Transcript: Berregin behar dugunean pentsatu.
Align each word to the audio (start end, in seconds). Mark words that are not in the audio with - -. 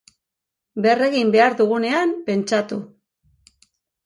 Berregin 0.85 1.33
behar 1.35 1.57
dugunean 1.59 2.15
pentsatu. 2.31 2.81